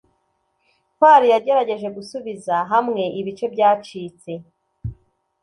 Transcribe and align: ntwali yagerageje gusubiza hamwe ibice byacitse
ntwali 0.95 1.25
yagerageje 1.33 1.87
gusubiza 1.97 2.55
hamwe 2.71 3.03
ibice 3.19 3.45
byacitse 3.53 4.31